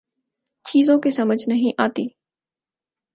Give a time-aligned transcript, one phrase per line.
[0.65, 2.07] چیزوں کی سمجھ نہیں آتی